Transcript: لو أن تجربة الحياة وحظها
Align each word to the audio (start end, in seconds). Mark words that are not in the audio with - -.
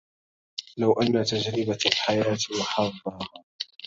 لو 0.77 0.93
أن 1.01 1.23
تجربة 1.25 1.77
الحياة 1.87 2.37
وحظها 2.59 3.19